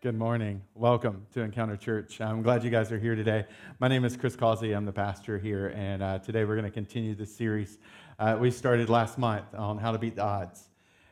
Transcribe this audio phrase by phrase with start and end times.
[0.00, 0.62] Good morning.
[0.76, 2.20] Welcome to Encounter Church.
[2.20, 3.46] I'm glad you guys are here today.
[3.80, 4.72] My name is Chris Causey.
[4.72, 7.78] I'm the pastor here, and uh, today we're going to continue the series
[8.20, 10.68] uh, we started last month on how to beat the odds.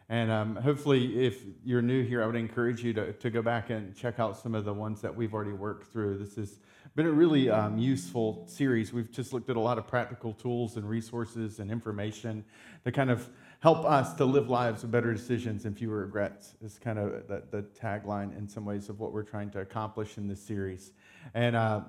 [0.09, 3.71] And um, hopefully, if you're new here, I would encourage you to, to go back
[3.71, 6.19] and check out some of the ones that we've already worked through.
[6.19, 6.61] This has
[6.95, 8.93] been a really um, useful series.
[8.93, 12.45] We've just looked at a lot of practical tools and resources and information
[12.85, 13.29] to kind of
[13.61, 17.43] help us to live lives with better decisions and fewer regrets is kind of the,
[17.51, 20.93] the tagline in some ways of what we're trying to accomplish in this series.
[21.35, 21.81] And uh,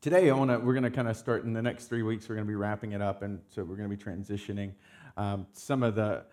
[0.00, 2.34] today I wanna, we're going to kind of start in the next three weeks we're
[2.34, 4.72] going to be wrapping it up and so we're going to be transitioning
[5.16, 6.24] um, some of the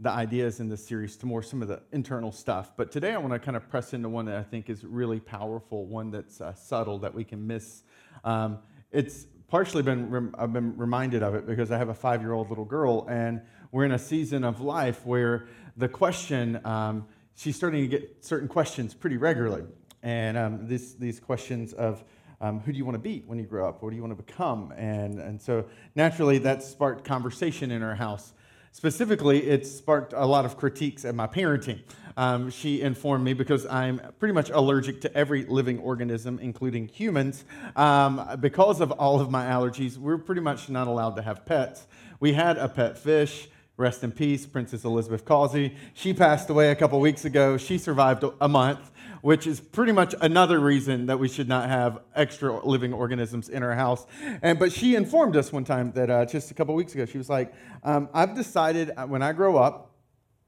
[0.00, 2.72] the ideas in this series to more some of the internal stuff.
[2.76, 5.20] But today i want to kind of press into one that i think is really
[5.20, 7.84] powerful one that's uh, subtle that we can miss.
[8.24, 8.58] Um,
[8.90, 12.48] it's partially been i've been reminded of it because i have a five year old
[12.48, 13.40] little girl and
[13.74, 18.46] we're in a season of life where the question, um, she's starting to get certain
[18.46, 19.64] questions pretty regularly.
[20.00, 22.04] And um, this, these questions of
[22.40, 23.82] um, who do you want to be when you grow up?
[23.82, 24.72] What do you want to become?
[24.76, 25.64] And, and so
[25.96, 28.32] naturally, that sparked conversation in our house.
[28.70, 31.80] Specifically, it sparked a lot of critiques at my parenting.
[32.16, 37.44] Um, she informed me because I'm pretty much allergic to every living organism, including humans.
[37.74, 41.88] Um, because of all of my allergies, we're pretty much not allowed to have pets.
[42.20, 43.48] We had a pet fish.
[43.76, 45.74] Rest in peace, Princess Elizabeth Causey.
[45.94, 47.56] She passed away a couple weeks ago.
[47.56, 51.98] She survived a month, which is pretty much another reason that we should not have
[52.14, 54.06] extra living organisms in our house.
[54.42, 57.18] And but she informed us one time that uh, just a couple weeks ago, she
[57.18, 59.90] was like, um, "I've decided uh, when I grow up,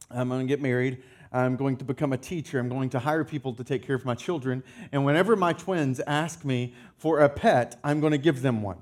[0.09, 1.03] I'm going to get married."
[1.33, 2.59] I'm going to become a teacher.
[2.59, 4.63] I'm going to hire people to take care of my children.
[4.93, 8.79] And whenever my twins ask me for a pet, I'm going to give them one.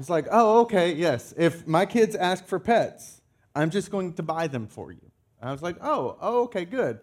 [0.00, 1.34] It's like, oh, okay, yes.
[1.36, 3.20] If my kids ask for pets,
[3.54, 5.10] I'm just going to buy them for you.
[5.42, 7.00] I was like, oh, oh okay, good.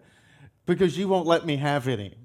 [0.66, 2.16] Because you won't let me have any.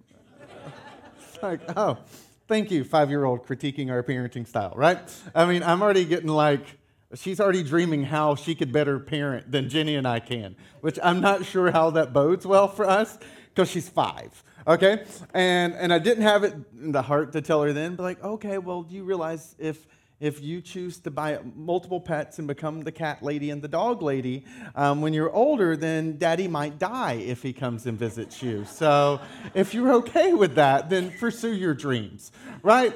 [1.20, 2.00] it's like, oh,
[2.48, 4.98] thank you, five year old critiquing our parenting style, right?
[5.36, 6.66] I mean, I'm already getting like,
[7.14, 11.22] she's already dreaming how she could better parent than Jenny and I can, which I'm
[11.22, 13.20] not sure how that bodes well for us
[13.50, 14.44] because she's five.
[14.66, 15.06] Okay?
[15.36, 18.24] And, and I didn't have it in the heart to tell her then, but like,
[18.24, 19.86] okay, well, do you realize if
[20.24, 24.02] if you choose to buy multiple pets and become the cat lady and the dog
[24.02, 28.64] lady, um, when you're older, then daddy might die if he comes and visits you.
[28.64, 29.20] So
[29.54, 32.32] if you're okay with that, then pursue your dreams,
[32.62, 32.96] right?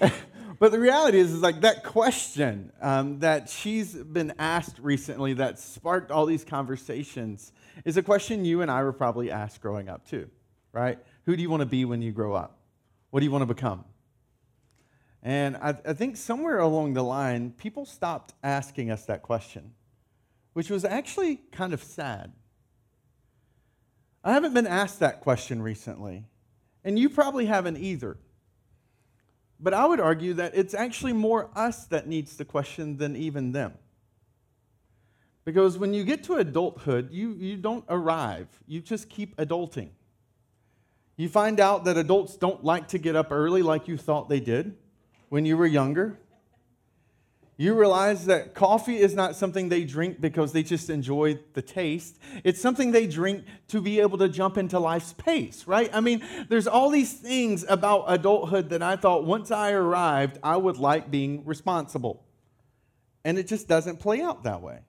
[0.58, 5.58] but the reality is, is like that question um, that she's been asked recently that
[5.58, 7.52] sparked all these conversations
[7.84, 10.30] is a question you and I were probably asked growing up too,
[10.72, 10.98] right?
[11.26, 12.56] Who do you want to be when you grow up?
[13.10, 13.84] What do you want to become?
[15.22, 19.72] And I, I, think somewhere along the line, people stopped asking us that question,
[20.52, 22.32] which was actually kind of sad.
[24.24, 26.24] I haven't been asked that question recently,
[26.82, 28.16] and you probably haven't either.
[29.60, 33.52] But I would argue that it's actually more us that needs the question than even
[33.52, 33.74] them.
[35.44, 39.90] Because when you get to adulthood, you, you don't arrive, you just keep adulting.
[41.16, 44.40] You find out that adults don't like to get up early like you thought they
[44.40, 44.76] did
[45.32, 46.18] when you were younger.
[47.56, 52.18] You realize that coffee is not something they drink because they just enjoy the taste.
[52.44, 55.88] It's something they drink to be able to jump into life's pace, right?
[55.94, 60.58] I mean, there's all these things about adulthood that I thought once I arrived, I
[60.58, 62.26] would like being responsible.
[63.24, 64.80] And it just doesn't play out that way.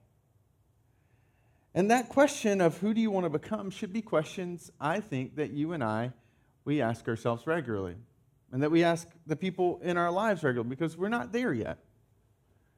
[1.74, 5.36] And that question of who do you want to become should be questions I think
[5.36, 6.12] that you and I
[6.66, 7.94] we ask ourselves regularly
[8.54, 11.78] and that we ask the people in our lives regularly because we're not there yet.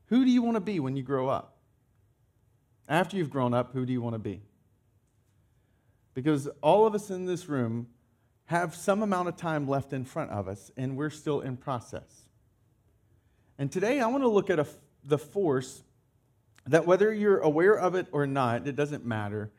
[0.07, 1.59] Who do you want to be when you grow up?
[2.89, 4.41] After you've grown up, who do you want to be?
[6.15, 7.89] Because all of us in this room
[8.47, 12.23] have some amount of time left in front of us, and we're still in process.
[13.59, 14.67] And today I want to look at a,
[15.05, 15.83] the force
[16.67, 19.51] that, whether you're aware of it or not, it doesn't matter.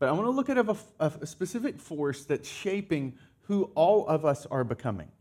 [0.00, 4.24] But I want to look at a, a specific force that's shaping who all of
[4.24, 5.12] us are becoming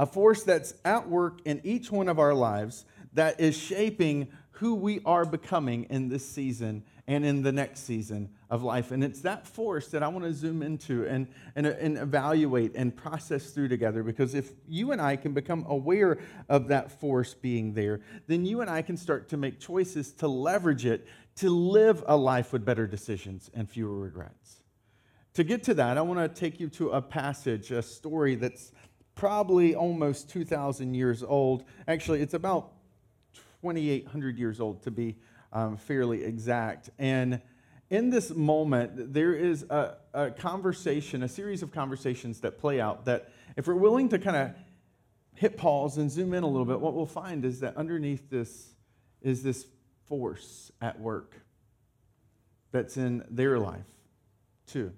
[0.00, 4.74] a force that's at work in each one of our lives that is shaping who
[4.74, 8.92] we are becoming in this season and in the next season of life.
[8.92, 12.96] And it's that force that I want to zoom into and, and, and evaluate and
[12.96, 16.18] process through together because if you and I can become aware
[16.48, 20.28] of that force being there, then you and I can start to make choices to
[20.28, 21.06] leverage it
[21.36, 24.62] to live a life with better decisions and fewer regrets.
[25.34, 28.72] To get to that, I want to take you to a passage, a story that's
[29.14, 31.64] probably almost 2,000 years old.
[31.86, 32.72] Actually, it's about
[33.62, 35.16] 2,800 years old to be
[35.52, 36.90] um, fairly exact.
[36.98, 37.40] And
[37.90, 43.04] in this moment, there is a, a conversation, a series of conversations that play out
[43.06, 44.50] that if we're willing to kind of
[45.34, 48.74] hit pause and zoom in a little bit, what we'll find is that underneath this
[49.22, 49.66] is this
[50.06, 51.34] force at work
[52.72, 53.86] that's in their life
[54.66, 54.92] too.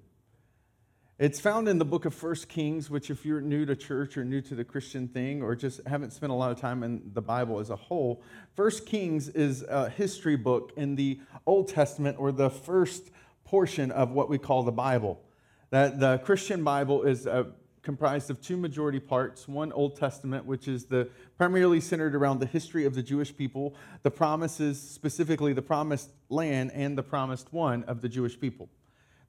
[1.22, 4.24] It's found in the book of First Kings, which, if you're new to church or
[4.24, 7.22] new to the Christian thing, or just haven't spent a lot of time in the
[7.22, 8.24] Bible as a whole,
[8.56, 13.12] First Kings is a history book in the Old Testament or the first
[13.44, 15.22] portion of what we call the Bible.
[15.70, 17.44] That the Christian Bible is uh,
[17.82, 21.08] comprised of two majority parts one Old Testament, which is the
[21.38, 26.72] primarily centered around the history of the Jewish people, the promises, specifically the promised land
[26.74, 28.68] and the promised one of the Jewish people.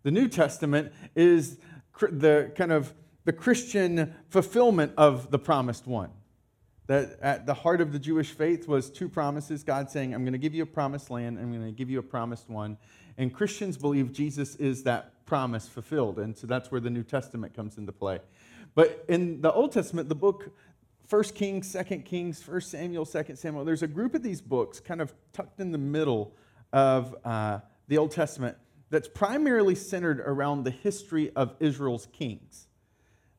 [0.04, 1.58] The New Testament is
[2.00, 2.94] the kind of
[3.26, 6.10] the Christian fulfillment of the promised one.
[6.88, 10.34] That at the heart of the Jewish faith was two promises God saying, I'm going
[10.34, 12.78] to give you a promised land, I'm going to give you a promised one.
[13.18, 16.20] And Christians believe Jesus is that promise fulfilled.
[16.20, 18.20] And so that's where the New Testament comes into play.
[18.76, 20.52] But in the Old Testament, the book,
[21.10, 25.00] 1 Kings, 2 Kings, 1 Samuel, 2 Samuel, there's a group of these books kind
[25.02, 26.34] of tucked in the middle
[26.74, 28.58] of uh, the Old Testament
[28.94, 32.68] that's primarily centered around the history of Israel's kings.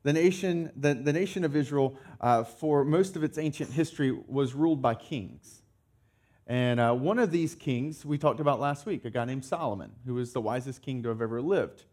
[0.03, 4.53] The nation, the, the nation of Israel, uh, for most of its ancient history, was
[4.53, 5.61] ruled by kings.
[6.45, 9.93] And uh, one of these kings we talked about last week, a guy named Solomon,
[10.05, 11.85] who was the wisest king to have ever lived.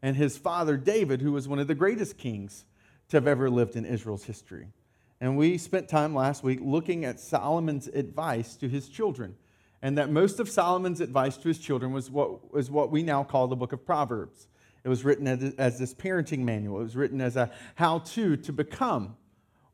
[0.00, 2.66] And his father, David, who was one of the greatest kings
[3.08, 4.68] to have ever lived in Israel's history.
[5.20, 9.34] And we spent time last week looking at Solomon's advice to his children
[9.82, 13.22] and that most of Solomon's advice to his children was what, was what we now
[13.22, 14.48] call the book of Proverbs.
[14.84, 18.36] It was written as, as this parenting manual, it was written as a how to
[18.36, 19.16] to become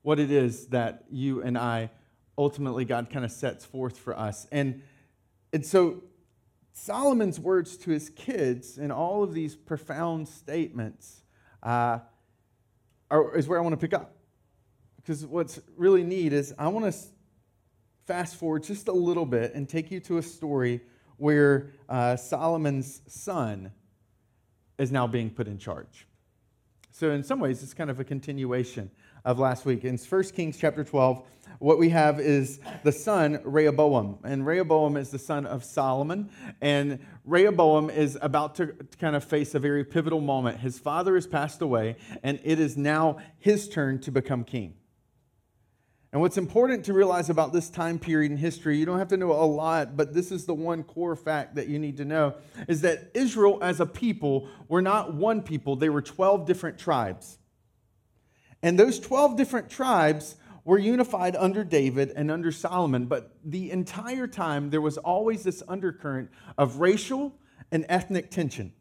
[0.02, 1.90] what it is that you and I
[2.36, 4.46] ultimately God kind of sets forth for us.
[4.50, 4.82] And,
[5.52, 6.02] and so
[6.72, 11.22] Solomon's words to his kids and all of these profound statements
[11.62, 12.00] uh,
[13.10, 14.16] are, is where I want to pick up.
[14.96, 16.98] Because what's really neat is I want to
[18.06, 20.80] fast forward just a little bit and take you to a story
[21.16, 23.72] where uh, Solomon's son
[24.78, 26.06] is now being put in charge.
[26.90, 28.90] So, in some ways, it's kind of a continuation
[29.24, 29.84] of last week.
[29.84, 31.24] In 1 Kings chapter 12,
[31.58, 34.18] what we have is the son Rehoboam.
[34.22, 36.30] And Rehoboam is the son of Solomon.
[36.60, 38.68] And Rehoboam is about to
[39.00, 40.60] kind of face a very pivotal moment.
[40.60, 44.74] His father has passed away, and it is now his turn to become king.
[46.14, 49.16] And what's important to realize about this time period in history, you don't have to
[49.16, 52.34] know a lot, but this is the one core fact that you need to know,
[52.68, 57.38] is that Israel as a people were not one people, they were 12 different tribes.
[58.62, 64.28] And those 12 different tribes were unified under David and under Solomon, but the entire
[64.28, 67.34] time there was always this undercurrent of racial
[67.72, 68.72] and ethnic tension.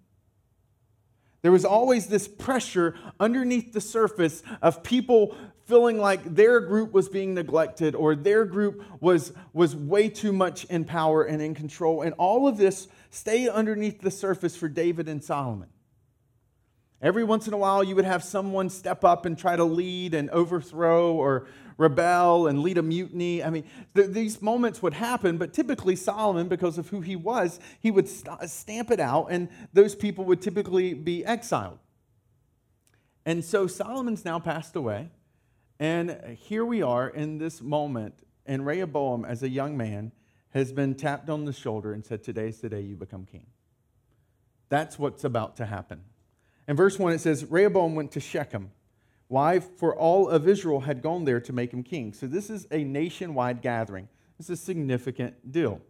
[1.43, 5.35] There was always this pressure underneath the surface of people
[5.65, 10.63] feeling like their group was being neglected or their group was, was way too much
[10.65, 12.01] in power and in control.
[12.01, 15.67] And all of this stayed underneath the surface for David and Solomon.
[17.01, 20.13] Every once in a while, you would have someone step up and try to lead
[20.13, 21.47] and overthrow or
[21.83, 23.43] rebel and lead a mutiny.
[23.43, 23.65] I mean,
[23.95, 28.07] th- these moments would happen, but typically Solomon, because of who he was, he would
[28.07, 31.79] st- stamp it out, and those people would typically be exiled.
[33.25, 35.09] And so Solomon's now passed away,
[35.79, 40.11] and here we are in this moment, and Rehoboam, as a young man,
[40.51, 43.47] has been tapped on the shoulder and said, Today's the day you become king.
[44.69, 46.01] That's what's about to happen.
[46.67, 48.71] In verse 1, it says, Rehoboam went to Shechem.
[49.33, 49.61] Why?
[49.61, 52.13] For all of Israel had gone there to make him king.
[52.13, 54.07] So this is a nationwide gathering.
[54.37, 55.81] Is a significant deal,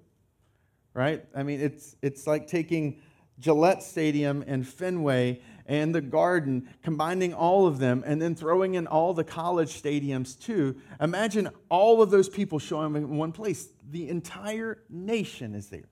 [0.93, 1.25] right?
[1.35, 3.01] I mean, it's, it's like taking
[3.39, 8.87] Gillette Stadium and Fenway and the Garden, combining all of them, and then throwing in
[8.87, 10.77] all the college stadiums too.
[11.01, 13.67] Imagine all of those people showing up in one place.
[13.91, 15.89] The entire nation is there.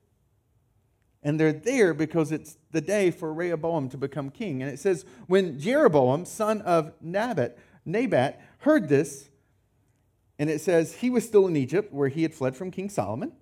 [1.22, 4.62] And they're there because it's the day for Rehoboam to become king.
[4.62, 9.28] And it says, when Jeroboam, son of Nabat, Nabat, heard this,
[10.38, 13.32] and it says he was still in Egypt where he had fled from King Solomon.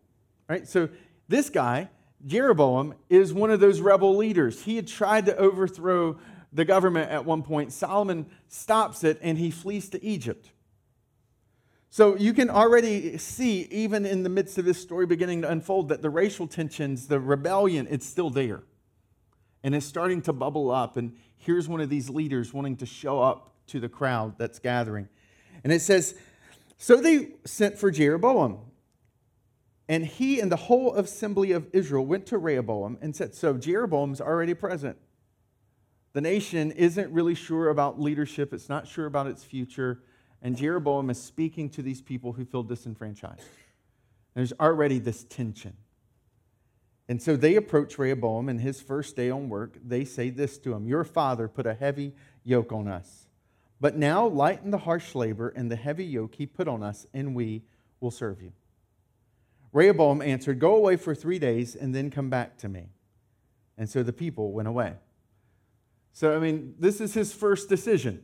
[0.49, 0.69] Right?
[0.69, 0.91] So
[1.29, 1.89] this guy,
[2.27, 4.63] Jeroboam, is one of those rebel leaders.
[4.63, 6.19] He had tried to overthrow
[6.53, 7.73] the government at one point.
[7.73, 10.51] Solomon stops it and he flees to Egypt.
[11.93, 15.89] So you can already see, even in the midst of this story beginning to unfold,
[15.89, 18.63] that the racial tensions, the rebellion, it's still there.
[19.65, 20.97] And it's starting to bubble up.
[20.97, 25.09] And here's one of these leaders wanting to show up to the crowd that's gathering.
[25.65, 26.15] And it says,
[26.79, 28.61] So they sent for Jeroboam.
[29.89, 34.21] And he and the whole assembly of Israel went to Rehoboam and said, So Jeroboam's
[34.21, 34.97] already present.
[36.13, 40.03] The nation isn't really sure about leadership, it's not sure about its future.
[40.43, 43.43] And Jeroboam is speaking to these people who feel disenfranchised.
[44.35, 45.77] There's already this tension.
[47.09, 49.79] And so they approach Rehoboam in his first day on work.
[49.85, 53.27] They say this to him Your father put a heavy yoke on us.
[53.81, 57.35] But now lighten the harsh labor and the heavy yoke he put on us, and
[57.35, 57.63] we
[57.99, 58.53] will serve you.
[59.73, 62.91] Rehoboam answered, Go away for three days and then come back to me.
[63.77, 64.95] And so the people went away.
[66.13, 68.23] So, I mean, this is his first decision.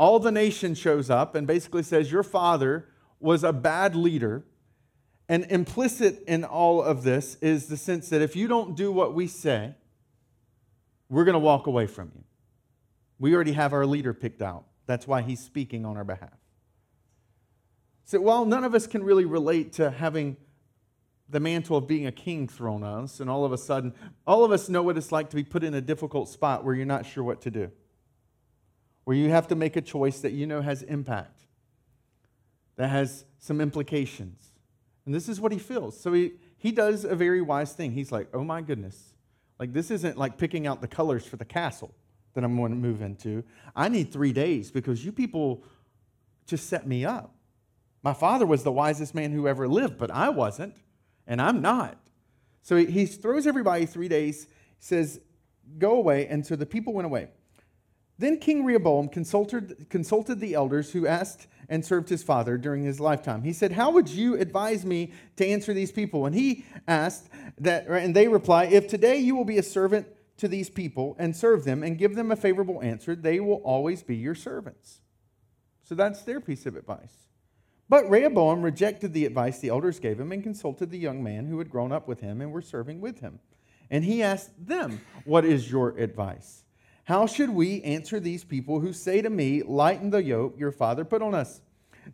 [0.00, 2.88] All the nation shows up and basically says, Your father
[3.20, 4.46] was a bad leader.
[5.28, 9.12] And implicit in all of this is the sense that if you don't do what
[9.12, 9.74] we say,
[11.10, 12.24] we're going to walk away from you.
[13.18, 14.64] We already have our leader picked out.
[14.86, 16.38] That's why he's speaking on our behalf.
[18.06, 20.38] So while none of us can really relate to having
[21.28, 23.92] the mantle of being a king thrown on us, and all of a sudden,
[24.26, 26.74] all of us know what it's like to be put in a difficult spot where
[26.74, 27.70] you're not sure what to do,
[29.04, 31.46] where you have to make a choice that you know has impact,
[32.76, 34.52] that has some implications.
[35.06, 35.98] And this is what he feels.
[35.98, 37.92] So he, he does a very wise thing.
[37.92, 39.14] He's like, oh my goodness,
[39.58, 41.94] like this isn't like picking out the colors for the castle
[42.34, 43.42] that I'm going to move into.
[43.74, 45.64] I need three days because you people
[46.46, 47.34] just set me up.
[48.02, 50.76] My father was the wisest man who ever lived, but I wasn't,
[51.26, 51.98] and I'm not.
[52.62, 54.46] So he, he throws everybody three days,
[54.78, 55.20] says,
[55.78, 56.26] Go away.
[56.26, 57.28] And so the people went away.
[58.20, 63.00] Then King Rehoboam consulted, consulted the elders who asked and served his father during his
[63.00, 63.44] lifetime.
[63.44, 66.26] He said, How would you advise me to answer these people?
[66.26, 70.48] And he asked that, and they reply, If today you will be a servant to
[70.48, 74.16] these people and serve them and give them a favorable answer, they will always be
[74.16, 75.00] your servants.
[75.82, 77.14] So that's their piece of advice.
[77.88, 81.56] But Rehoboam rejected the advice the elders gave him and consulted the young man who
[81.56, 83.40] had grown up with him and were serving with him.
[83.88, 86.64] And he asked them, What is your advice?
[87.10, 91.04] How should we answer these people who say to me, Lighten the yoke your father
[91.04, 91.60] put on us?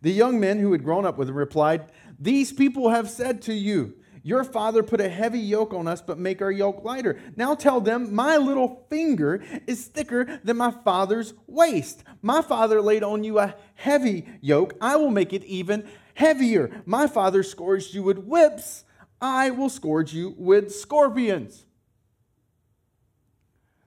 [0.00, 3.52] The young men who had grown up with him replied, These people have said to
[3.52, 7.20] you, your father put a heavy yoke on us, but make our yoke lighter.
[7.36, 12.02] Now tell them, My little finger is thicker than my father's waist.
[12.22, 14.78] My father laid on you a heavy yoke.
[14.80, 16.82] I will make it even heavier.
[16.86, 18.84] My father scourged you with whips.
[19.20, 21.66] I will scourge you with scorpions.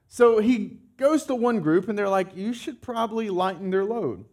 [0.06, 4.26] So he goes to one group, and they're like, You should probably lighten their load.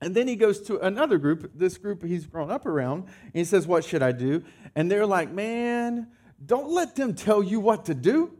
[0.00, 3.44] And then he goes to another group, this group he's grown up around, and he
[3.44, 4.44] says, What should I do?
[4.74, 6.08] And they're like, Man,
[6.44, 8.36] don't let them tell you what to do.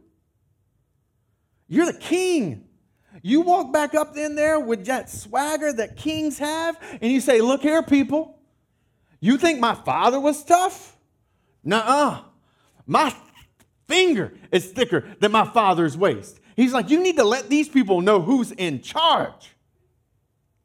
[1.67, 2.65] You're the king.
[3.23, 7.41] You walk back up in there with that swagger that kings have, and you say,
[7.41, 8.37] Look here, people.
[9.21, 10.97] You think my father was tough?
[11.63, 12.21] Nuh uh.
[12.85, 13.13] My
[13.87, 16.39] finger is thicker than my father's waist.
[16.59, 19.55] He's like, You need to let these people know who's in charge.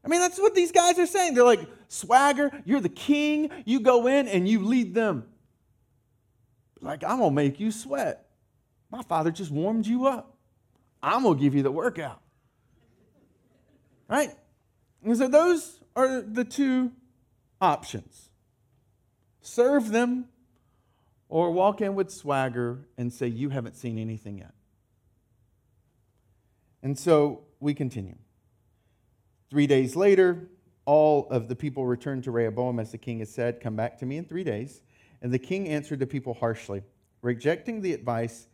[0.04, 1.34] I mean, that's what these guys are saying.
[1.34, 3.50] They're like, swagger, you're the king.
[3.64, 5.24] You go in and you lead them.
[6.80, 8.26] Like, I'm going to make you sweat.
[8.90, 10.36] My father just warmed you up.
[11.00, 12.20] I'm going to give you the workout.
[14.08, 14.34] Right?
[15.04, 16.90] And so those are the two
[17.60, 18.30] options
[19.40, 20.26] serve them
[21.28, 24.54] or walk in with swagger and say, You haven't seen anything yet.
[26.84, 28.16] And so we continue.
[29.50, 30.50] Three days later,
[30.84, 34.06] all of the people returned to Rehoboam as the king had said, Come back to
[34.06, 34.82] me in three days.
[35.22, 36.82] And the king answered the people harshly,
[37.22, 38.48] rejecting the advice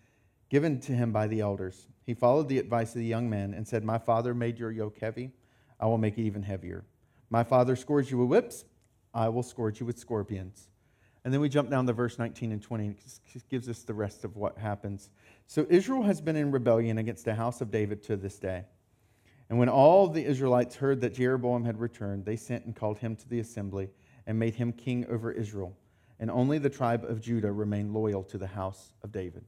[0.49, 1.89] given to him by the elders.
[2.07, 4.99] He followed the advice of the young men and said, My father made your yoke
[5.01, 5.33] heavy.
[5.81, 6.85] I will make it even heavier.
[7.31, 8.65] My father scourged you with whips.
[9.13, 10.69] I will scourge you with scorpions.
[11.25, 12.87] And then we jump down to verse 19 and 20.
[12.87, 12.97] and
[13.35, 15.11] It gives us the rest of what happens.
[15.51, 18.67] So Israel has been in rebellion against the house of David to this day.
[19.49, 23.17] And when all the Israelites heard that Jeroboam had returned, they sent and called him
[23.17, 23.91] to the assembly
[24.29, 25.77] and made him king over Israel.
[26.21, 29.45] And only the tribe of Judah remained loyal to the house of David.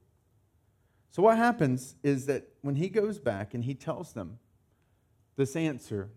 [1.12, 4.40] So, what happens is that when he goes back and he tells them
[5.37, 6.11] this answer,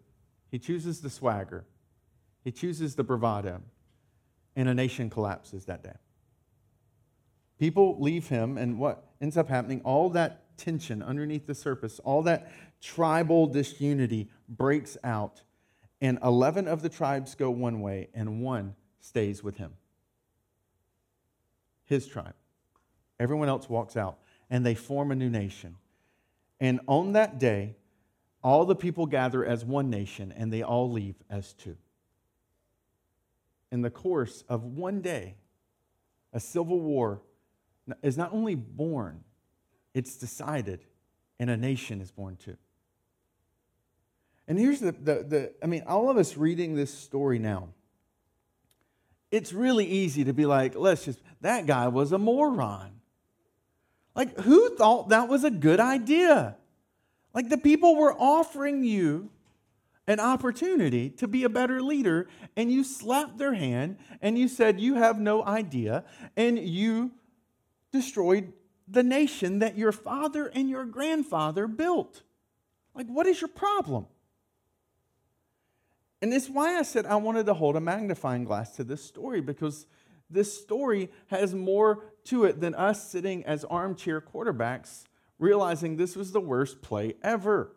[0.49, 1.63] he chooses the swagger,
[2.43, 3.61] he chooses the bravado,
[4.55, 5.97] and a nation collapses that day.
[7.59, 12.23] People leave him, and what ends up happening, all that tension underneath the surface, all
[12.23, 15.41] that tribal disunity breaks out,
[16.01, 19.73] and 11 of the tribes go one way, and one stays with him.
[21.85, 22.35] His tribe.
[23.19, 24.19] Everyone else walks out,
[24.49, 25.77] and they form a new nation.
[26.59, 27.75] And on that day,
[28.43, 31.77] all the people gather as one nation, and they all leave as two.
[33.71, 35.35] in the course of one day,
[36.31, 37.21] a civil war
[38.01, 39.23] is not only born,
[39.93, 40.81] it's decided,
[41.39, 42.57] and a nation is born too.
[44.47, 47.69] And here's the, the, the, I mean, all of us reading this story now,
[49.31, 52.91] it's really easy to be like, let's just, that guy was a moron.
[54.15, 56.55] Like, who thought that was a good idea?
[57.33, 59.29] Like, the people were offering you
[60.07, 64.79] an opportunity to be a better leader, and you slapped their hand and you said,
[64.79, 66.05] You have no idea,
[66.37, 67.11] and you
[67.95, 68.51] destroyed
[68.87, 72.21] the nation that your father and your grandfather built.
[72.93, 74.05] Like, what is your problem?
[76.21, 79.41] And it's why I said I wanted to hold a magnifying glass to this story
[79.41, 79.87] because
[80.29, 85.05] this story has more to it than us sitting as armchair quarterbacks
[85.37, 87.75] realizing this was the worst play ever.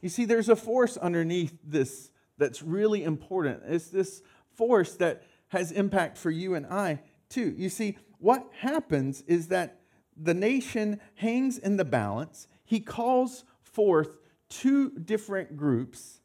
[0.00, 3.62] You see, there's a force underneath this that's really important.
[3.66, 4.22] It's this
[4.54, 7.54] force that has impact for you and I too.
[7.56, 9.80] You see, what happens is that
[10.16, 12.46] the nation hangs in the balance.
[12.64, 14.10] He calls forth
[14.48, 16.20] two different groups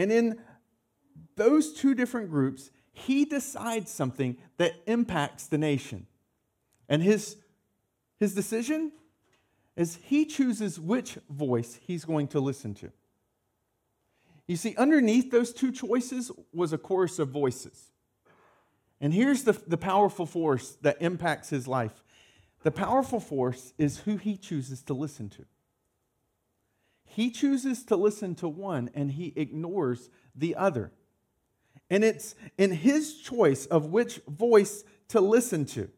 [0.00, 0.38] and in
[1.36, 6.06] those two different groups, he decides something that impacts the nation.
[6.88, 7.36] And his,
[8.18, 8.92] his decision
[9.76, 12.90] is he chooses which voice he's going to listen to.
[14.48, 17.89] You see, underneath those two choices was a chorus of voices.
[19.00, 22.02] And here's the, the powerful force that impacts his life
[22.62, 25.46] the powerful force is who he chooses to listen to.
[27.06, 30.92] He chooses to listen to one and he ignores the other.
[31.88, 35.88] And it's in his choice of which voice to listen to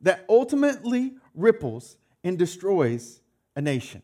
[0.00, 3.20] that ultimately ripples and destroys
[3.54, 4.02] a nation.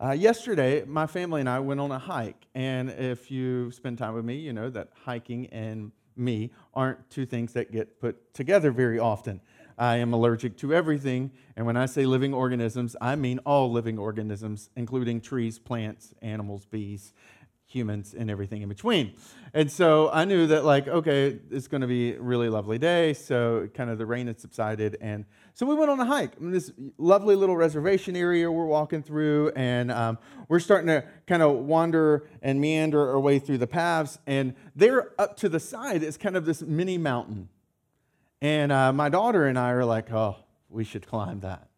[0.00, 2.46] Uh, yesterday, my family and I went on a hike.
[2.54, 7.26] And if you spend time with me, you know that hiking and me aren't two
[7.26, 9.40] things that get put together very often.
[9.76, 11.32] I am allergic to everything.
[11.56, 16.64] And when I say living organisms, I mean all living organisms, including trees, plants, animals,
[16.64, 17.12] bees,
[17.68, 19.14] humans, and everything in between.
[19.54, 23.14] And so I knew that, like, okay, it's going to be a really lovely day.
[23.14, 24.96] So kind of the rain had subsided.
[25.00, 26.32] And so we went on a hike.
[26.40, 29.52] in this lovely little reservation area we're walking through.
[29.54, 34.18] And um, we're starting to kind of wander and meander our way through the paths.
[34.26, 37.48] And there up to the side is kind of this mini mountain
[38.40, 40.36] and uh, my daughter and I are like, oh,
[40.68, 41.68] we should climb that.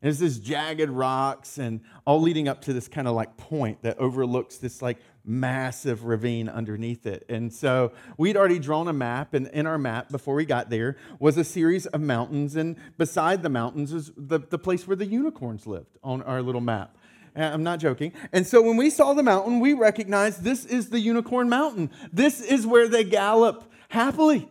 [0.00, 3.82] And it's this jagged rocks and all leading up to this kind of like point
[3.82, 7.24] that overlooks this like massive ravine underneath it.
[7.28, 10.96] And so we'd already drawn a map, and in our map before we got there
[11.20, 15.06] was a series of mountains, and beside the mountains is the, the place where the
[15.06, 16.96] unicorns lived on our little map.
[17.36, 18.12] I'm not joking.
[18.32, 21.90] And so when we saw the mountain, we recognized this is the unicorn mountain.
[22.12, 24.50] This is where they gallop happily.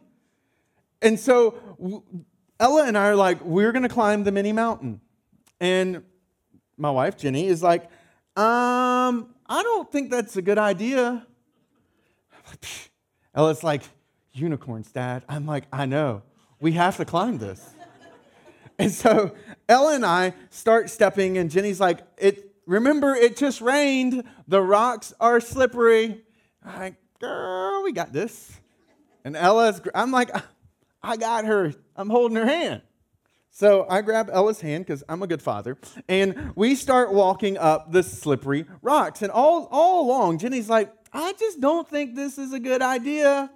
[1.01, 2.03] And so
[2.59, 5.01] Ella and I are like, we're going to climb the mini mountain.
[5.59, 6.03] And
[6.77, 7.89] my wife, Jenny, is like,
[8.35, 11.25] um, I don't think that's a good idea.
[13.33, 13.83] Ella's like,
[14.33, 15.23] unicorns, Dad.
[15.29, 16.23] I'm like, I know.
[16.59, 17.67] We have to climb this.
[18.79, 19.33] and so
[19.69, 24.23] Ella and I start stepping, and Jenny's like, it, remember, it just rained.
[24.47, 26.23] The rocks are slippery.
[26.63, 28.51] I'm like, girl, we got this.
[29.23, 30.29] And Ella's, I'm like,
[31.01, 31.73] I got her.
[31.95, 32.81] I'm holding her hand.
[33.59, 37.91] So I grab Ella's hand because I'm a good father, and we start walking up
[37.91, 39.23] the slippery rocks.
[39.23, 43.49] And all, all along, Jenny's like, I just don't think this is a good idea.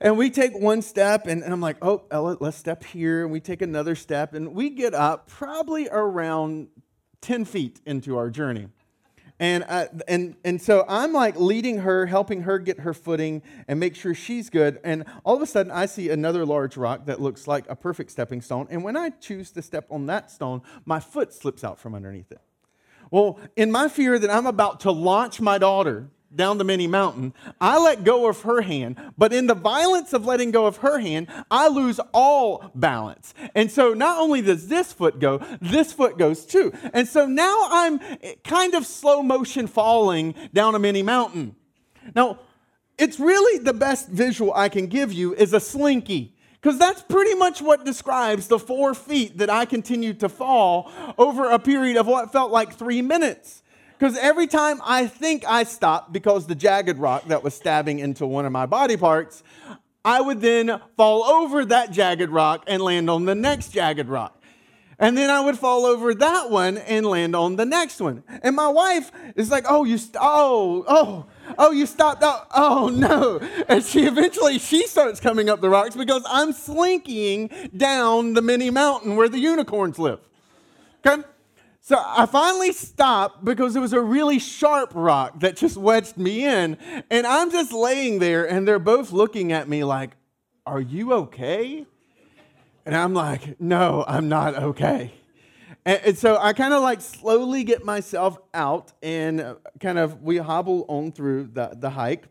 [0.00, 3.24] And we take one step, and, and I'm like, oh, Ella, let's step here.
[3.24, 6.68] And we take another step, and we get up probably around
[7.20, 8.68] 10 feet into our journey.
[9.40, 13.80] And, uh, and, and so I'm like leading her, helping her get her footing and
[13.80, 14.78] make sure she's good.
[14.84, 18.12] And all of a sudden, I see another large rock that looks like a perfect
[18.12, 18.68] stepping stone.
[18.70, 22.30] And when I choose to step on that stone, my foot slips out from underneath
[22.30, 22.40] it.
[23.10, 27.34] Well, in my fear that I'm about to launch my daughter down the mini mountain,
[27.60, 28.96] I let go of her hand.
[29.16, 33.34] But in the violence of letting go of her hand, I lose all balance.
[33.54, 36.72] And so not only does this foot go, this foot goes too.
[36.92, 38.00] And so now I'm
[38.44, 41.56] kind of slow motion falling down a mini mountain.
[42.14, 42.38] Now,
[42.98, 46.34] it's really the best visual I can give you is a slinky.
[46.60, 51.50] Because that's pretty much what describes the four feet that I continued to fall over
[51.50, 53.62] a period of what felt like three minutes.
[53.98, 58.26] Because every time I think I stopped because the jagged rock that was stabbing into
[58.26, 59.42] one of my body parts,
[60.04, 64.40] I would then fall over that jagged rock and land on the next jagged rock.
[64.98, 68.22] And then I would fall over that one and land on the next one.
[68.42, 71.26] And my wife is like, "Oh, you st- oh, oh,
[71.58, 72.22] oh, you stopped.
[72.24, 77.50] Oh, oh no." And she eventually she starts coming up the rocks because I'm slinking
[77.76, 80.20] down the mini mountain where the unicorns live.
[81.04, 81.22] Okay?
[81.86, 86.42] So I finally stopped because it was a really sharp rock that just wedged me
[86.42, 86.78] in.
[87.10, 90.16] And I'm just laying there, and they're both looking at me like,
[90.64, 91.84] Are you okay?
[92.86, 95.12] And I'm like, no, I'm not okay.
[95.84, 100.38] And, so I kind of like slowly get myself out and uh, kind of we
[100.38, 102.24] hobble on through the, the hike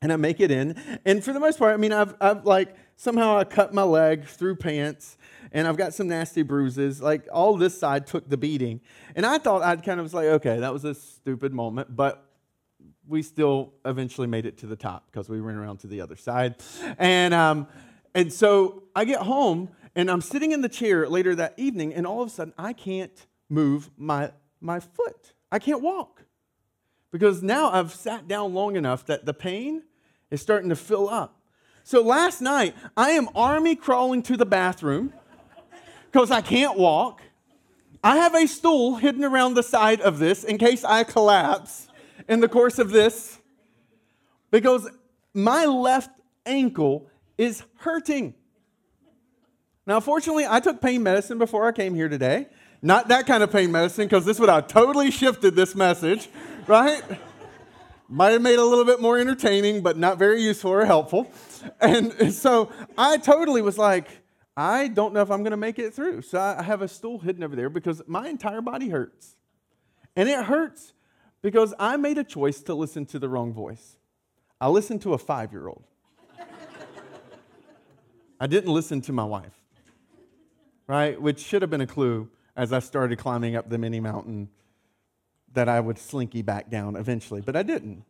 [0.00, 0.80] and I make it in.
[1.04, 4.24] And for the most part, I mean, I've, I've like somehow I cut my leg
[4.24, 5.18] through pants
[5.52, 7.00] and I've got some nasty bruises.
[7.00, 8.80] Like all this side took the beating.
[9.14, 12.26] And I thought I'd kind of was like, okay, that was a stupid moment, but
[13.06, 16.16] we still eventually made it to the top because we went around to the other
[16.16, 16.56] side.
[16.98, 17.66] And, um,
[18.14, 22.06] and so I get home and I'm sitting in the chair later that evening, and
[22.06, 25.32] all of a sudden I can't move my, my foot.
[25.50, 26.24] I can't walk
[27.10, 29.82] because now I've sat down long enough that the pain
[30.30, 31.40] is starting to fill up.
[31.82, 35.12] So last night, I am army crawling to the bathroom
[36.10, 37.22] because I can't walk.
[38.02, 41.88] I have a stool hidden around the side of this in case I collapse
[42.28, 43.38] in the course of this
[44.50, 44.88] because
[45.34, 46.10] my left
[46.46, 48.34] ankle is hurting.
[49.86, 52.48] Now, fortunately, I took pain medicine before I came here today.
[52.82, 56.28] Not that kind of pain medicine, because this would have totally shifted this message,
[56.66, 57.02] right?
[58.08, 61.30] Might have made it a little bit more entertaining, but not very useful or helpful.
[61.80, 64.19] And so I totally was like,
[64.56, 66.22] I don't know if I'm going to make it through.
[66.22, 69.36] So I have a stool hidden over there because my entire body hurts.
[70.16, 70.92] And it hurts
[71.42, 73.96] because I made a choice to listen to the wrong voice.
[74.60, 75.84] I listened to a five year old.
[78.40, 79.54] I didn't listen to my wife,
[80.86, 81.20] right?
[81.20, 84.48] Which should have been a clue as I started climbing up the mini mountain
[85.52, 88.04] that I would slinky back down eventually, but I didn't.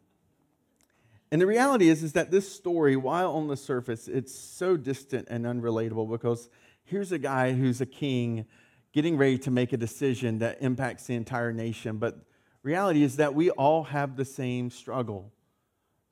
[1.32, 5.28] And the reality is, is that this story, while on the surface, it's so distant
[5.30, 6.48] and unrelatable because
[6.84, 8.46] here's a guy who's a king
[8.92, 11.98] getting ready to make a decision that impacts the entire nation.
[11.98, 12.18] But
[12.62, 15.32] reality is that we all have the same struggle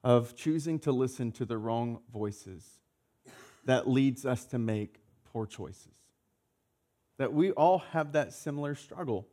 [0.05, 2.65] of choosing to listen to the wrong voices
[3.65, 5.01] that leads us to make
[5.33, 5.93] poor choices.
[7.19, 9.27] That we all have that similar struggle.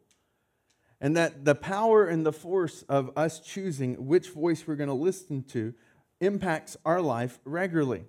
[1.02, 4.94] And that the power and the force of us choosing which voice we're going to
[4.94, 5.74] listen to
[6.20, 8.06] impacts our life regularly.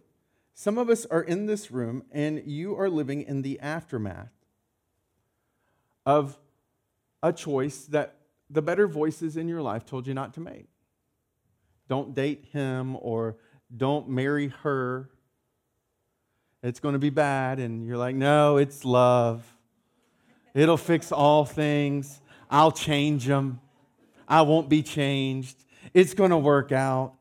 [0.55, 4.33] Some of us are in this room and you are living in the aftermath
[6.07, 6.38] of
[7.22, 8.16] a choice that
[8.49, 10.68] the better voices in your life told you not to make.
[11.88, 13.37] Don't date him or
[13.77, 15.11] don't marry her
[16.66, 17.61] it's going to be bad.
[17.61, 19.44] And you're like, no, it's love.
[20.53, 22.20] It'll fix all things.
[22.51, 23.61] I'll change them.
[24.29, 25.57] I won't be changed.
[25.95, 27.15] It's going to work out.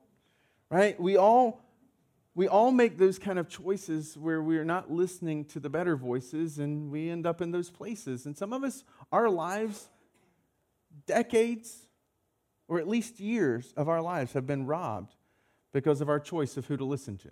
[0.70, 1.00] Right?
[1.00, 1.62] We all
[2.36, 6.60] we all make those kind of choices where we're not listening to the better voices
[6.60, 8.26] and we end up in those places.
[8.26, 9.90] And some of us, our lives,
[11.08, 11.88] decades,
[12.68, 15.16] or at least years of our lives have been robbed
[15.72, 17.30] because of our choice of who to listen to.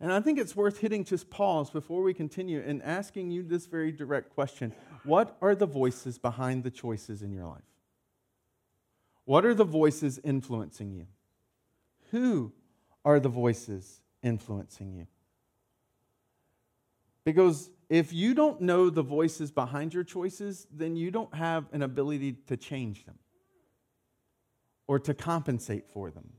[0.00, 3.66] And I think it's worth hitting just pause before we continue and asking you this
[3.66, 4.72] very direct question
[5.04, 7.62] What are the voices behind the choices in your life?
[9.24, 11.06] What are the voices influencing you?
[12.10, 12.52] Who
[13.04, 15.06] are the voices influencing you?
[17.24, 21.82] Because if you don't know the voices behind your choices, then you don't have an
[21.82, 23.18] ability to change them
[24.86, 26.30] or to compensate for them.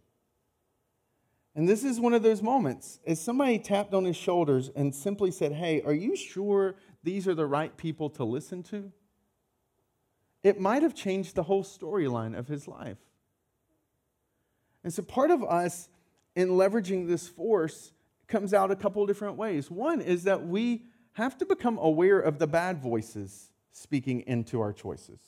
[1.57, 2.99] And this is one of those moments.
[3.07, 7.33] As somebody tapped on his shoulders and simply said, Hey, are you sure these are
[7.33, 8.91] the right people to listen to?
[10.43, 12.99] It might have changed the whole storyline of his life.
[14.83, 15.89] And so part of us
[16.35, 17.91] in leveraging this force
[18.27, 19.71] comes out a couple different ways.
[19.71, 24.73] One is that we have to become aware of the bad voices speaking into our
[24.73, 25.19] choices.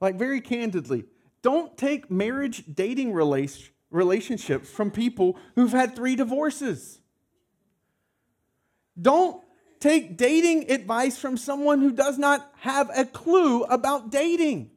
[0.00, 1.04] Like, very candidly,
[1.40, 7.00] don't take marriage dating relationships relationships from people who've had three divorces.
[9.00, 9.42] Don't
[9.80, 14.70] take dating advice from someone who does not have a clue about dating.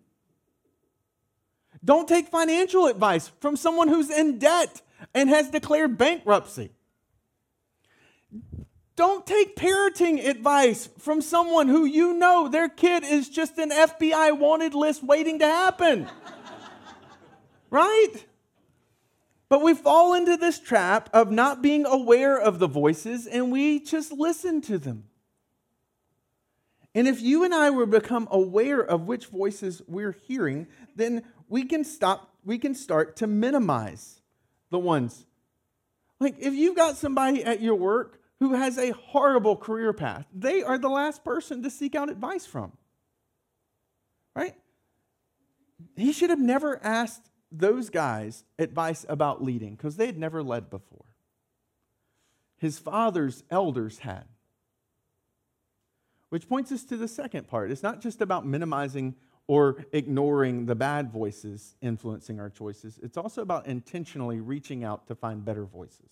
[1.83, 4.81] Don't take financial advice from someone who's in debt
[5.13, 6.71] and has declared bankruptcy.
[8.95, 14.37] Don't take parenting advice from someone who you know their kid is just an FBI
[14.37, 16.07] wanted list waiting to happen.
[17.69, 18.13] right?
[19.47, 23.79] But we fall into this trap of not being aware of the voices and we
[23.79, 25.05] just listen to them.
[26.95, 31.65] And if you and I were become aware of which voices we're hearing, then we
[31.65, 34.21] can stop, we can start to minimize
[34.71, 35.25] the ones.
[36.19, 40.63] Like if you've got somebody at your work who has a horrible career path, they
[40.63, 42.71] are the last person to seek out advice from.
[44.33, 44.55] Right?
[45.95, 50.69] He should have never asked those guys advice about leading because they had never led
[50.69, 51.05] before.
[52.57, 54.25] His father's elders had.
[56.29, 57.71] Which points us to the second part.
[57.71, 59.15] It's not just about minimizing
[59.47, 65.15] or ignoring the bad voices influencing our choices, it's also about intentionally reaching out to
[65.15, 66.09] find better voices.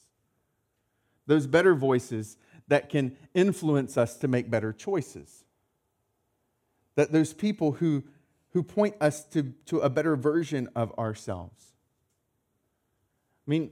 [1.25, 5.43] Those better voices that can influence us to make better choices.
[6.95, 8.03] That those people who
[8.53, 11.73] who point us to, to a better version of ourselves.
[13.45, 13.71] I mean,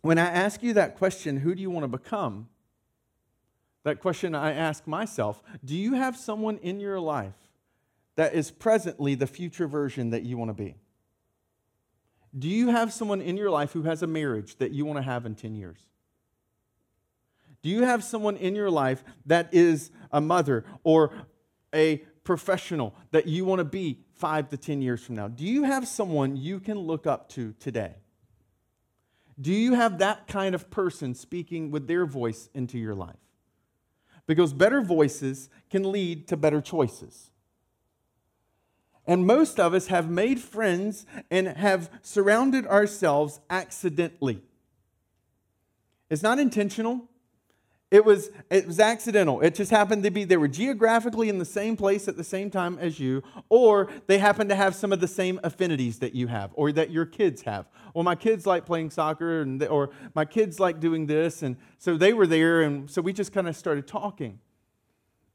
[0.00, 2.48] when I ask you that question, who do you want to become?
[3.82, 7.34] That question I ask myself do you have someone in your life
[8.14, 10.76] that is presently the future version that you want to be?
[12.36, 15.02] Do you have someone in your life who has a marriage that you want to
[15.02, 15.78] have in 10 years?
[17.62, 21.12] Do you have someone in your life that is a mother or
[21.74, 25.28] a professional that you want to be five to 10 years from now?
[25.28, 27.94] Do you have someone you can look up to today?
[29.40, 33.16] Do you have that kind of person speaking with their voice into your life?
[34.26, 37.30] Because better voices can lead to better choices.
[39.06, 44.42] And most of us have made friends and have surrounded ourselves accidentally.
[46.10, 47.08] It's not intentional,
[47.90, 49.40] it was, it was accidental.
[49.40, 52.50] It just happened to be they were geographically in the same place at the same
[52.50, 56.26] time as you, or they happen to have some of the same affinities that you
[56.26, 57.68] have, or that your kids have.
[57.94, 61.56] Well, my kids like playing soccer, and they, or my kids like doing this, and
[61.78, 64.40] so they were there, and so we just kind of started talking.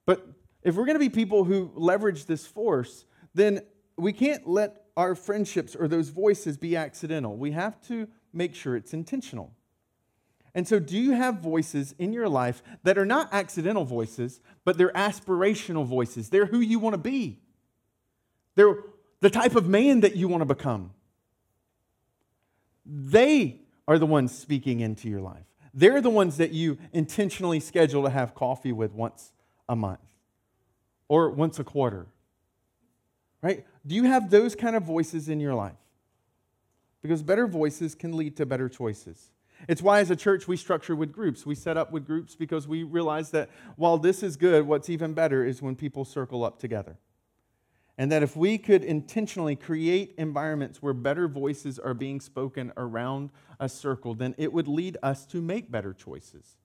[0.05, 0.27] But
[0.61, 3.61] if we're going to be people who leverage this force, then
[3.95, 7.37] we can't let our friendships or those voices be accidental.
[7.37, 9.53] We have to make sure it's intentional.
[10.53, 14.77] And so, do you have voices in your life that are not accidental voices, but
[14.77, 16.29] they're aspirational voices?
[16.29, 17.39] They're who you want to be,
[18.55, 18.77] they're
[19.21, 20.91] the type of man that you want to become.
[22.85, 25.45] They are the ones speaking into your life.
[25.73, 29.31] They're the ones that you intentionally schedule to have coffee with once
[29.69, 29.99] a month
[31.07, 32.07] or once a quarter.
[33.41, 33.65] Right?
[33.85, 35.77] Do you have those kind of voices in your life?
[37.01, 39.29] Because better voices can lead to better choices.
[39.67, 41.45] It's why, as a church, we structure with groups.
[41.45, 45.13] We set up with groups because we realize that while this is good, what's even
[45.13, 46.97] better is when people circle up together.
[47.97, 53.29] And that if we could intentionally create environments where better voices are being spoken around
[53.59, 56.57] a circle, then it would lead us to make better choices.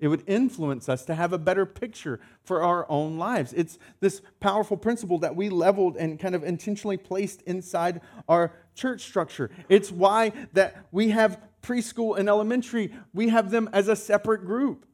[0.00, 3.52] It would influence us to have a better picture for our own lives.
[3.52, 9.02] It's this powerful principle that we leveled and kind of intentionally placed inside our church
[9.02, 9.50] structure.
[9.68, 14.86] It's why that we have preschool and elementary, we have them as a separate group.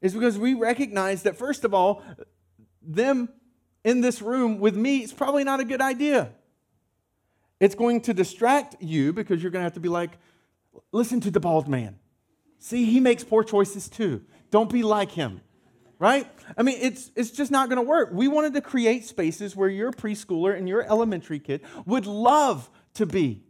[0.00, 2.02] Is because we recognize that, first of all,
[2.82, 3.28] them
[3.84, 6.30] in this room with me is probably not a good idea.
[7.60, 10.18] It's going to distract you because you're going to have to be like,
[10.90, 11.98] listen to the bald man.
[12.58, 14.22] See, he makes poor choices too.
[14.50, 15.40] Don't be like him,
[15.98, 16.26] right?
[16.58, 18.10] I mean, it's, it's just not going to work.
[18.12, 23.06] We wanted to create spaces where your preschooler and your elementary kid would love to
[23.06, 23.44] be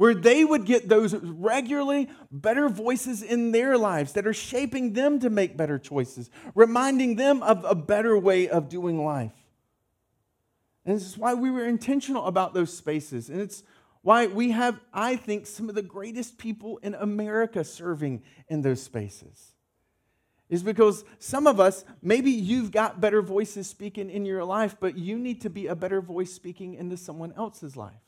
[0.00, 5.20] where they would get those regularly better voices in their lives that are shaping them
[5.20, 9.34] to make better choices, reminding them of a better way of doing life.
[10.86, 13.28] And this is why we were intentional about those spaces.
[13.28, 13.62] And it's
[14.00, 18.82] why we have, I think, some of the greatest people in America serving in those
[18.82, 19.52] spaces.
[20.48, 24.96] Is because some of us, maybe you've got better voices speaking in your life, but
[24.96, 28.00] you need to be a better voice speaking into someone else's life.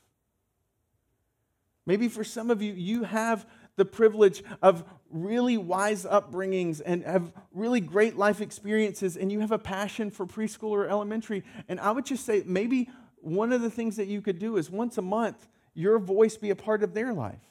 [1.85, 7.33] Maybe for some of you, you have the privilege of really wise upbringings and have
[7.51, 11.43] really great life experiences, and you have a passion for preschool or elementary.
[11.67, 14.69] And I would just say maybe one of the things that you could do is
[14.69, 17.41] once a month, your voice be a part of their life.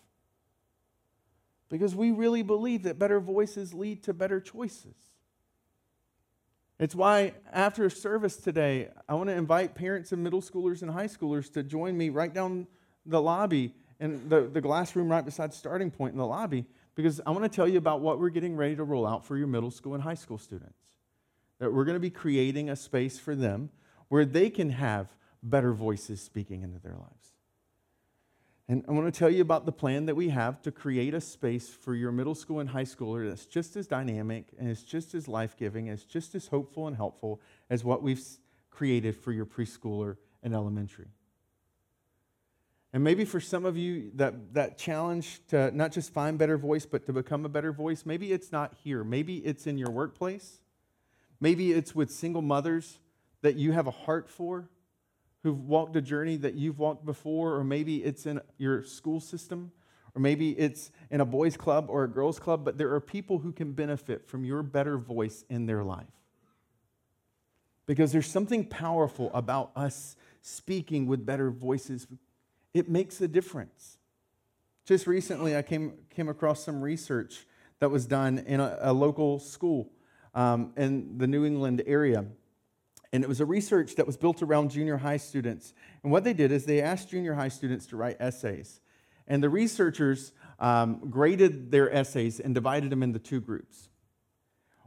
[1.68, 4.94] Because we really believe that better voices lead to better choices.
[6.78, 11.06] It's why after service today, I want to invite parents and middle schoolers and high
[11.06, 12.66] schoolers to join me right down
[13.06, 16.64] the lobby in the, the glass room right beside starting point in the lobby
[16.96, 19.36] because I want to tell you about what we're getting ready to roll out for
[19.38, 20.76] your middle school and high school students.
[21.60, 23.70] That we're going to be creating a space for them
[24.08, 25.06] where they can have
[25.40, 27.28] better voices speaking into their lives.
[28.68, 31.20] And I want to tell you about the plan that we have to create a
[31.20, 35.14] space for your middle school and high schooler that's just as dynamic and it's just
[35.14, 38.22] as life giving, it's just as hopeful and helpful as what we've
[38.70, 41.08] created for your preschooler and elementary.
[42.92, 46.84] And maybe for some of you, that, that challenge to not just find better voice,
[46.84, 49.02] but to become a better voice, maybe it's not here.
[49.02, 50.60] Maybe it's in your workplace.
[51.40, 52.98] Maybe it's with single mothers
[53.40, 54.68] that you have a heart for
[55.42, 59.72] who've walked a journey that you've walked before, or maybe it's in your school system,
[60.14, 63.38] or maybe it's in a boys' club or a girls' club, but there are people
[63.38, 66.06] who can benefit from your better voice in their life.
[67.86, 72.06] Because there's something powerful about us speaking with better voices,
[72.74, 73.98] it makes a difference.
[74.84, 77.46] Just recently, I came, came across some research
[77.78, 79.90] that was done in a, a local school
[80.34, 82.24] um, in the New England area.
[83.12, 85.74] And it was a research that was built around junior high students.
[86.02, 88.80] And what they did is they asked junior high students to write essays.
[89.26, 93.88] And the researchers um, graded their essays and divided them into two groups.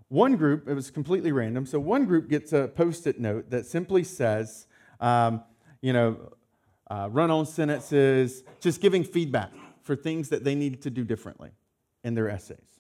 [0.07, 3.65] One group, it was completely random, so one group gets a post it note that
[3.65, 4.67] simply says,
[4.99, 5.43] um,
[5.81, 6.33] you know,
[6.87, 11.51] uh, run on sentences, just giving feedback for things that they needed to do differently
[12.03, 12.79] in their essays.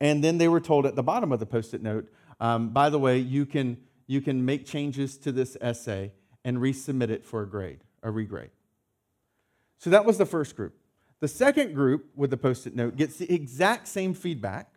[0.00, 2.08] And then they were told at the bottom of the post it note,
[2.40, 6.12] um, by the way, you can you can make changes to this essay
[6.44, 8.50] and resubmit it for a grade, a regrade.
[9.78, 10.74] So that was the first group.
[11.20, 14.70] The second group with the post it note gets the exact same feedback,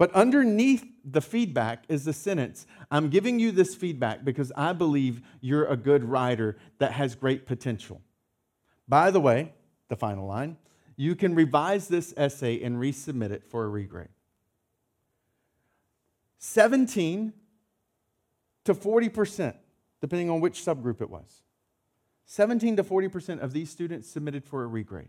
[0.00, 5.20] but underneath the feedback is the sentence I'm giving you this feedback because I believe
[5.42, 8.00] you're a good writer that has great potential.
[8.88, 9.52] By the way,
[9.88, 10.56] the final line,
[10.96, 14.08] you can revise this essay and resubmit it for a regrade.
[16.38, 17.34] 17
[18.64, 19.54] to 40%,
[20.00, 21.42] depending on which subgroup it was.
[22.24, 25.08] 17 to 40% of these students submitted for a regrade.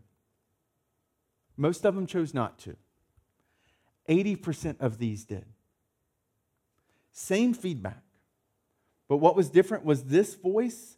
[1.55, 2.75] Most of them chose not to.
[4.09, 5.45] 80% of these did.
[7.11, 8.03] Same feedback.
[9.07, 10.97] But what was different was this voice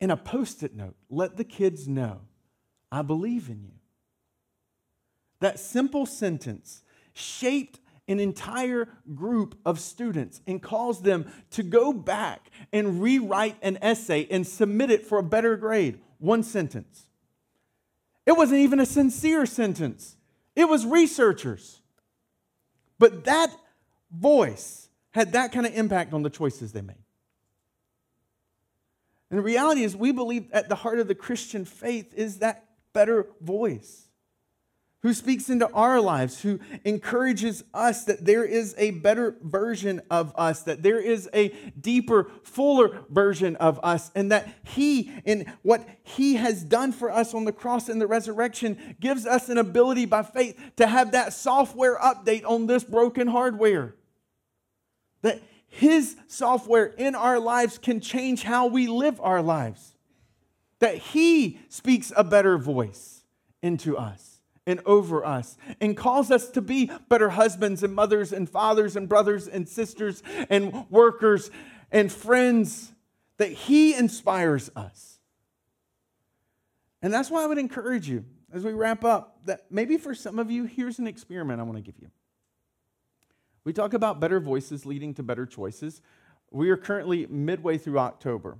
[0.00, 2.20] in a post it note let the kids know,
[2.90, 3.72] I believe in you.
[5.40, 12.50] That simple sentence shaped an entire group of students and caused them to go back
[12.72, 16.00] and rewrite an essay and submit it for a better grade.
[16.18, 17.06] One sentence.
[18.26, 20.17] It wasn't even a sincere sentence,
[20.58, 21.80] it was researchers.
[22.98, 23.54] But that
[24.10, 26.96] voice had that kind of impact on the choices they made.
[29.30, 32.64] And the reality is, we believe at the heart of the Christian faith is that
[32.92, 34.07] better voice
[35.02, 40.32] who speaks into our lives, who encourages us that there is a better version of
[40.36, 45.88] us, that there is a deeper, fuller version of us, and that He, in what
[46.02, 50.04] He has done for us on the cross and the resurrection, gives us an ability
[50.04, 53.94] by faith to have that software update on this broken hardware.
[55.22, 59.94] That His software in our lives can change how we live our lives.
[60.80, 63.22] That He speaks a better voice
[63.62, 64.37] into us
[64.68, 69.08] and over us and calls us to be better husbands and mothers and fathers and
[69.08, 71.50] brothers and sisters and workers
[71.90, 72.92] and friends,
[73.38, 75.20] that He inspires us.
[77.00, 80.38] And that's why I would encourage you as we wrap up that maybe for some
[80.38, 82.10] of you, here's an experiment I want to give you.
[83.64, 86.02] We talk about better voices leading to better choices.
[86.50, 88.58] We are currently midway through October.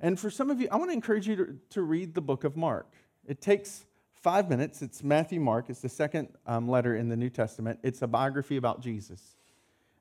[0.00, 2.44] And for some of you, I want to encourage you to, to read the book
[2.44, 2.90] of Mark.
[3.26, 3.84] It takes
[4.26, 4.82] five minutes.
[4.82, 5.66] It's Matthew Mark.
[5.70, 7.78] It's the second um, letter in the New Testament.
[7.84, 9.36] It's a biography about Jesus.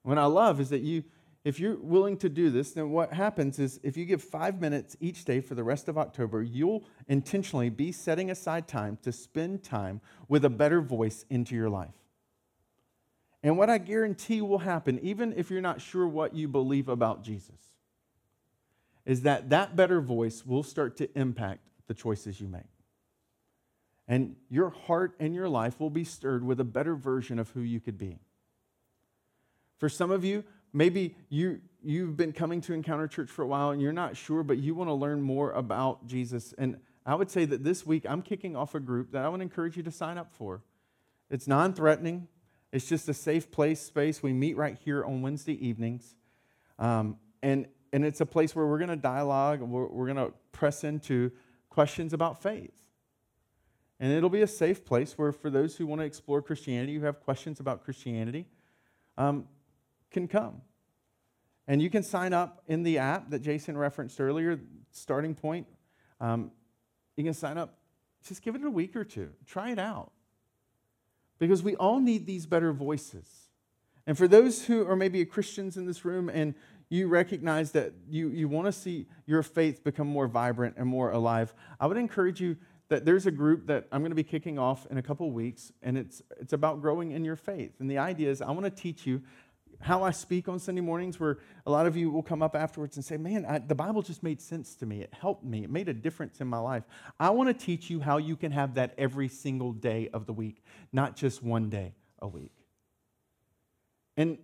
[0.01, 1.03] What I love is that you,
[1.43, 4.97] if you're willing to do this, then what happens is if you give five minutes
[4.99, 9.63] each day for the rest of October, you'll intentionally be setting aside time to spend
[9.63, 11.93] time with a better voice into your life.
[13.43, 17.23] And what I guarantee will happen, even if you're not sure what you believe about
[17.23, 17.77] Jesus,
[19.05, 22.63] is that that better voice will start to impact the choices you make.
[24.07, 27.61] And your heart and your life will be stirred with a better version of who
[27.61, 28.19] you could be.
[29.77, 33.71] For some of you, maybe you, you've been coming to Encounter Church for a while
[33.71, 36.53] and you're not sure, but you want to learn more about Jesus.
[36.57, 39.41] And I would say that this week I'm kicking off a group that I would
[39.41, 40.61] encourage you to sign up for.
[41.29, 42.27] It's non threatening,
[42.71, 44.21] it's just a safe place, space.
[44.21, 46.15] We meet right here on Wednesday evenings.
[46.77, 50.33] Um, and, and it's a place where we're going to dialogue, we're, we're going to
[50.51, 51.31] press into
[51.69, 52.71] questions about faith.
[54.05, 57.05] And it'll be a safe place where, for those who want to explore Christianity, who
[57.05, 58.45] have questions about Christianity,
[59.17, 59.47] um,
[60.11, 60.61] can come.
[61.67, 64.59] And you can sign up in the app that Jason referenced earlier,
[64.91, 65.65] starting point.
[66.21, 66.51] Um,
[67.17, 67.79] you can sign up.
[68.23, 69.31] Just give it a week or two.
[69.47, 70.11] Try it out.
[71.39, 73.27] Because we all need these better voices.
[74.05, 76.53] And for those who are maybe Christians in this room and
[76.89, 81.09] you recognize that you, you want to see your faith become more vibrant and more
[81.09, 82.57] alive, I would encourage you
[82.89, 85.71] that there's a group that I'm going to be kicking off in a couple weeks,
[85.81, 87.79] and it's, it's about growing in your faith.
[87.79, 89.21] And the idea is I want to teach you
[89.81, 92.95] how I speak on Sunday mornings, where a lot of you will come up afterwards
[92.95, 95.01] and say, Man, I, the Bible just made sense to me.
[95.01, 95.63] It helped me.
[95.63, 96.83] It made a difference in my life.
[97.19, 100.33] I want to teach you how you can have that every single day of the
[100.33, 100.63] week,
[100.93, 102.53] not just one day a week.
[104.17, 104.37] And,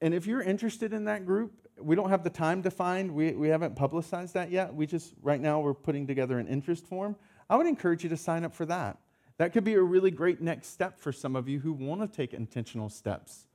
[0.00, 3.32] and if you're interested in that group, we don't have the time to find, we,
[3.32, 4.74] we haven't publicized that yet.
[4.74, 7.16] We just, right now, we're putting together an interest form.
[7.48, 8.98] I would encourage you to sign up for that.
[9.38, 12.08] That could be a really great next step for some of you who want to
[12.08, 13.46] take intentional steps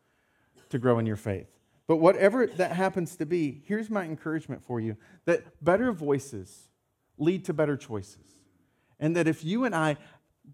[0.70, 1.48] to grow in your faith.
[1.88, 6.70] But whatever that happens to be, here's my encouragement for you that better voices
[7.18, 8.39] lead to better choices.
[9.00, 9.98] And that if you and I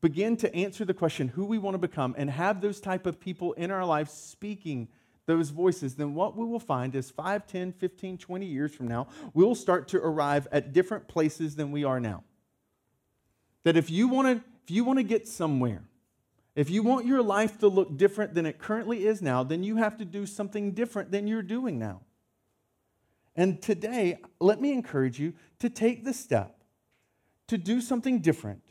[0.01, 3.19] begin to answer the question who we want to become and have those type of
[3.19, 4.87] people in our lives speaking
[5.25, 9.07] those voices, then what we will find is 5, 10, 15, 20 years from now,
[9.33, 12.23] we'll start to arrive at different places than we are now.
[13.67, 15.83] That if you want to if you want to get somewhere,
[16.55, 19.75] if you want your life to look different than it currently is now, then you
[19.75, 21.99] have to do something different than you're doing now.
[23.35, 26.63] And today, let me encourage you to take the step
[27.47, 28.63] to do something different,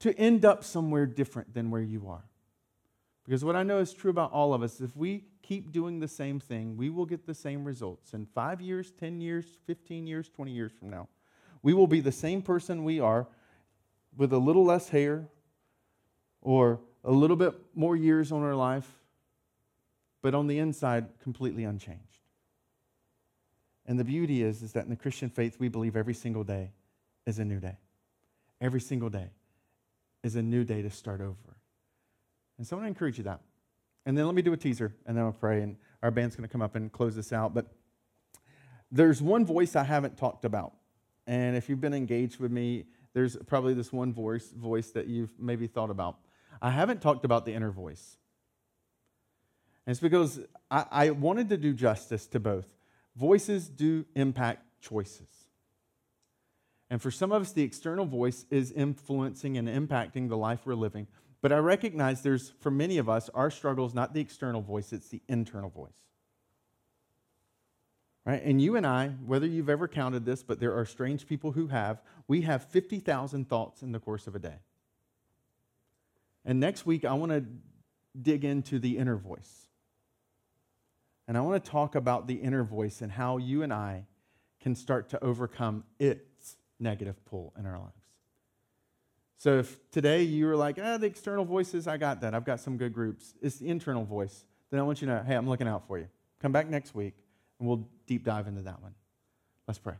[0.00, 2.24] to end up somewhere different than where you are.
[3.24, 6.08] Because what I know is true about all of us, if we keep doing the
[6.08, 8.14] same thing, we will get the same results.
[8.14, 11.06] In five years, 10 years, 15 years, 20 years from now,
[11.62, 13.28] we will be the same person we are
[14.16, 15.28] with a little less hair
[16.40, 18.88] or a little bit more years on our life,
[20.22, 22.02] but on the inside, completely unchanged.
[23.86, 26.72] And the beauty is, is that in the Christian faith, we believe every single day
[27.26, 27.78] is a new day.
[28.60, 29.30] Every single day
[30.22, 31.56] is a new day to start over.
[32.58, 33.40] And so I want to encourage you that.
[34.04, 36.46] And then let me do a teaser, and then I'll pray, and our band's going
[36.46, 37.54] to come up and close this out.
[37.54, 37.66] But
[38.90, 40.72] there's one voice I haven't talked about.
[41.26, 42.86] And if you've been engaged with me,
[43.18, 46.18] there's probably this one voice, voice that you've maybe thought about.
[46.62, 48.16] I haven't talked about the inner voice.
[49.84, 50.38] And it's because
[50.70, 52.72] I, I wanted to do justice to both.
[53.16, 55.26] Voices do impact choices.
[56.90, 60.76] And for some of us, the external voice is influencing and impacting the life we're
[60.76, 61.08] living.
[61.40, 64.92] But I recognize there's, for many of us, our struggle is not the external voice,
[64.92, 66.07] it's the internal voice.
[68.28, 68.42] Right?
[68.44, 71.68] And you and I, whether you've ever counted this, but there are strange people who
[71.68, 74.56] have, we have 50,000 thoughts in the course of a day.
[76.44, 77.46] And next week, I want to
[78.20, 79.68] dig into the inner voice.
[81.26, 84.04] And I want to talk about the inner voice and how you and I
[84.60, 87.94] can start to overcome its negative pull in our lives.
[89.38, 92.34] So if today you were like, ah, the external voices, I got that.
[92.34, 93.32] I've got some good groups.
[93.40, 94.44] It's the internal voice.
[94.70, 96.08] Then I want you to know, hey, I'm looking out for you.
[96.42, 97.14] Come back next week
[97.58, 98.94] and we'll deep dive into that one.
[99.66, 99.94] Let's pray.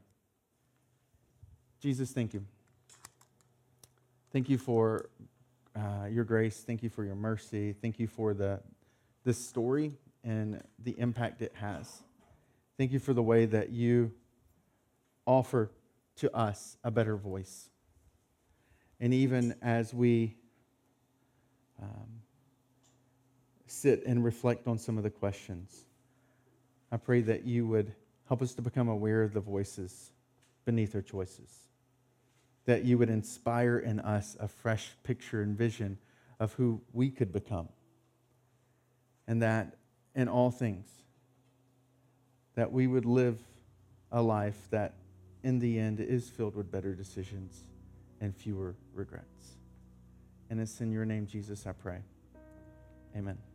[1.81, 2.45] Jesus, thank you.
[4.33, 5.09] Thank you for
[5.77, 6.63] uh, your grace.
[6.67, 7.73] Thank you for your mercy.
[7.73, 8.61] Thank you for the,
[9.25, 9.93] this story
[10.25, 12.03] and the impact it has.
[12.77, 14.13] Thank you for the way that you
[15.27, 15.71] offer
[16.17, 17.71] to us a better voice.
[19.01, 20.37] And even as we
[21.81, 22.23] um,
[23.67, 25.85] sit and reflect on some of the questions,
[26.91, 27.93] I pray that you would
[28.29, 30.13] help us to become aware of the voices
[30.65, 31.69] beneath our choices
[32.69, 35.97] that you would inspire in us a fresh picture and vision
[36.39, 37.67] of who we could become.
[39.27, 39.79] And that
[40.15, 40.87] in all things,
[42.57, 43.41] that we would live
[44.13, 44.97] a life that
[45.43, 47.65] in the end is filled with better decisions
[48.21, 49.57] and fewer regrets.
[50.51, 52.01] And it's in your name, Jesus, I pray.
[53.17, 53.48] Amen.